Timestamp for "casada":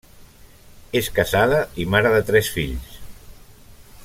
1.19-1.59